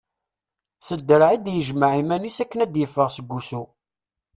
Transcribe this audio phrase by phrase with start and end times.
[0.87, 3.63] S draɛ i d-yejmeɛ iman-is akken ad d-iffeɣ seg wussu.